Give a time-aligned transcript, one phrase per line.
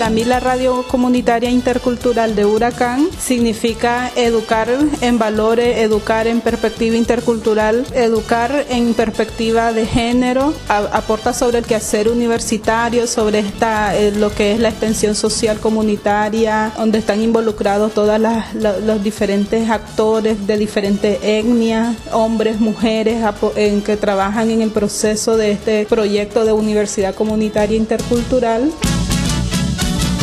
[0.00, 4.66] Para mí la radio comunitaria intercultural de Huracán significa educar
[5.02, 12.08] en valores, educar en perspectiva intercultural, educar en perspectiva de género, aporta sobre el quehacer
[12.08, 18.18] universitario, sobre esta, eh, lo que es la extensión social comunitaria, donde están involucrados todos
[18.54, 23.22] los diferentes actores de diferentes etnias, hombres, mujeres,
[23.54, 28.72] en que trabajan en el proceso de este proyecto de universidad comunitaria intercultural.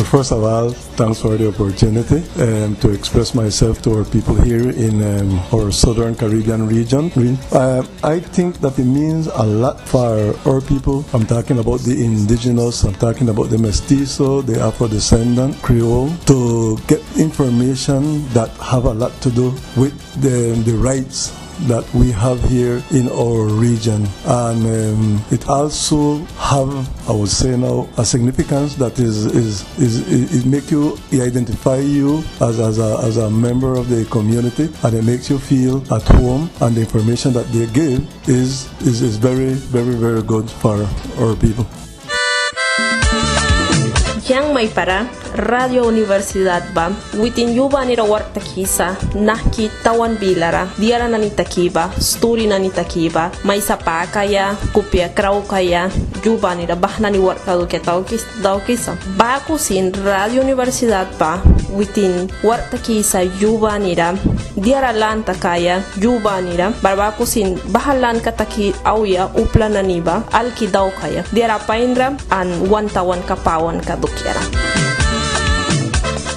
[0.04, 4.70] First of all, thanks for the opportunity um, to express myself to our people here
[4.70, 7.10] in um, our southern Caribbean region.
[7.50, 11.04] Uh, I think that it means a lot for our people.
[11.12, 17.02] I'm talking about the indigenous, I'm talking about the mestizo, the Afro-descendant, Creole, to get
[17.18, 21.34] information that have a lot to do with the, the rights
[21.66, 26.70] that we have here in our region and um, it also have
[27.08, 32.22] I would say now a significance that is is is, is, make you identify you
[32.40, 36.02] as, as, a, as a member of the community and it makes you feel at
[36.02, 40.86] home and the information that they give is is, is very very very good for
[41.18, 41.66] our people.
[44.28, 45.08] Yang may para
[45.38, 52.74] Radio Universidad ba witin yuba nira wartakisa nahki tawan bilara diara nani takiba sturi nani
[52.74, 55.86] takiba maisapaka ya kupia krau kaya
[56.26, 57.22] yuba nira bahna ni
[58.42, 61.38] daukisa baku sin Radio Universidad ba
[61.70, 64.18] witin wartakisa yuba nira
[64.58, 72.18] diara lan kaya yuba nira barbaku sin bahalan kataki auya uplananiba alki daukaya diara painra
[72.34, 74.77] an wantawan kapawan kadukiara.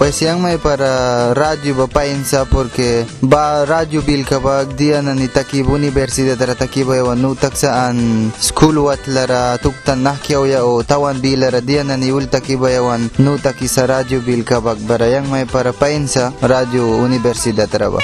[0.02, 5.30] Pues yang may para radio ba painsa porque ba radio bil kapag dia na ni
[5.30, 11.22] takibo universidad ra takibo yawan nutak saan school wat lara tuktan nakyaw ya o tawan
[11.22, 15.46] bilara dia na ni ul takibo yawan nutak sa radio bil kapag bara yang may
[15.46, 18.02] para painsa radio universidad ra ba.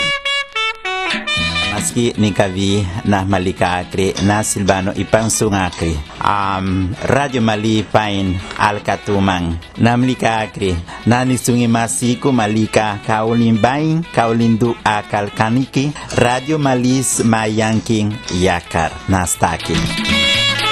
[1.77, 5.93] Maski ni kavi na malika akri na silbano ipang sungakri.
[6.25, 10.73] Um, Radio Mali pain alkatumang na malika akri
[11.05, 18.09] na nisungi masiku malika kaulin bain kaulindu akal kaniki Radio Malis mayanking
[18.41, 19.77] yakar nastaki.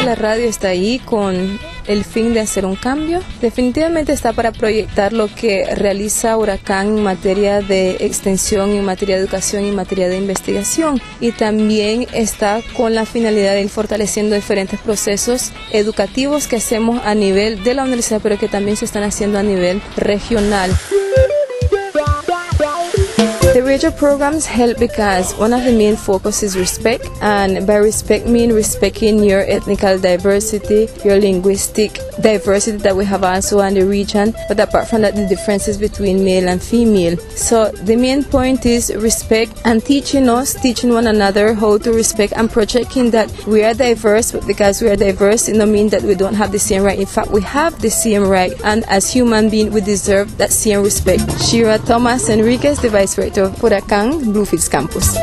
[0.05, 3.19] La radio está ahí con el fin de hacer un cambio.
[3.41, 9.21] Definitivamente está para proyectar lo que realiza Huracán en materia de extensión, en materia de
[9.23, 11.01] educación y en materia de investigación.
[11.19, 17.15] Y también está con la finalidad de ir fortaleciendo diferentes procesos educativos que hacemos a
[17.15, 20.71] nivel de la universidad, pero que también se están haciendo a nivel regional.
[23.55, 28.27] The radio programs help because one of the main focus is respect, and by respect
[28.27, 34.35] mean respecting your ethnical diversity, your linguistic diversity that we have also in the region,
[34.49, 37.15] but apart from that, the differences between male and female.
[37.29, 42.33] So the main point is respect and teaching us, teaching one another how to respect
[42.35, 46.01] and projecting that we are diverse, but because we are diverse, it doesn't mean that
[46.01, 46.99] we don't have the same right.
[46.99, 50.83] In fact, we have the same right, and as human beings, we deserve that same
[50.83, 51.23] respect.
[51.41, 55.13] Shira Thomas Enriquez, the Vice Rector of Huracán Bluefields Campus.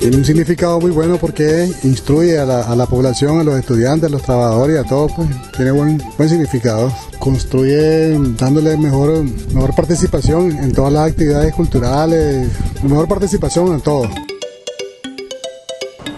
[0.00, 4.08] Tiene un significado muy bueno porque instruye a la, a la, población, a los estudiantes,
[4.08, 6.92] a los trabajadores y a todos, pues tiene buen, buen significado.
[7.18, 12.48] Construye dándole mejor, mejor participación en todas las actividades culturales,
[12.82, 14.08] mejor participación en todo.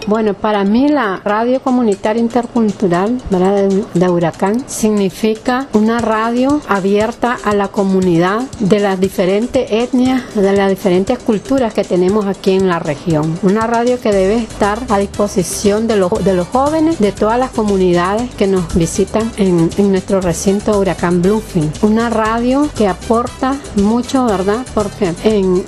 [0.07, 7.69] Bueno, para mí la radio comunitaria intercultural de, Huracán significa una radio abierta a la
[7.69, 13.39] comunidad de las diferentes etnias, de las diferentes culturas que tenemos aquí en la región.
[13.43, 17.51] Una radio que debe estar a disposición de los, de los jóvenes de todas las
[17.51, 21.71] comunidades que nos visitan en, en nuestro recinto Huracán Bluefield.
[21.81, 24.65] Una radio que aporta mucho, ¿verdad?
[24.73, 25.13] Porque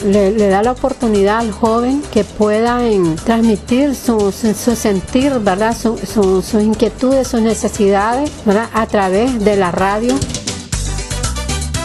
[0.04, 5.76] le, le, da la oportunidad al joven que pueda en, transmitir su su, sentir, ¿verdad?
[5.78, 8.70] Su, su, sus inquietudes, sus necesidades, ¿verdad?
[8.74, 10.16] A través de la radio.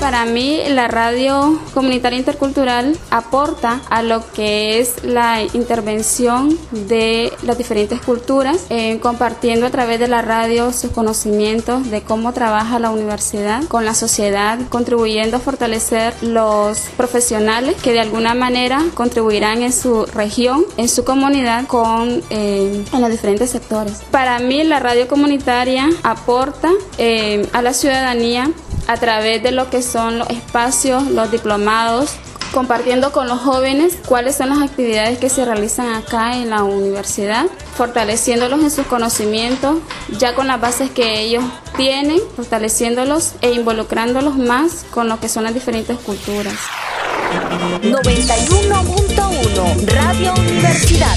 [0.00, 7.58] Para mí la radio comunitaria intercultural aporta a lo que es la intervención de las
[7.58, 12.91] diferentes culturas, eh, compartiendo a través de la radio sus conocimientos de cómo trabaja la
[12.91, 19.73] universidad con la sociedad, contribuyendo a fortalecer los profesionales que de alguna manera contribuirán en
[19.73, 24.00] su región, en su comunidad, con eh, en los diferentes sectores.
[24.11, 28.50] Para mí la radio comunitaria aporta eh, a la ciudadanía
[28.87, 32.17] a través de lo que son los espacios, los diplomados
[32.53, 37.47] compartiendo con los jóvenes cuáles son las actividades que se realizan acá en la universidad,
[37.77, 39.79] fortaleciéndolos en sus conocimientos,
[40.19, 41.44] ya con las bases que ellos
[41.77, 46.55] tienen, fortaleciéndolos e involucrándolos más con lo que son las diferentes culturas.
[47.83, 51.17] 91.1 Radio Universidad